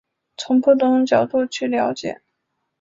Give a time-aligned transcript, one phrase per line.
[0.35, 2.21] 从不同角度去了解